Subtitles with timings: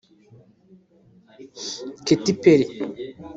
[2.05, 2.65] Katy Perry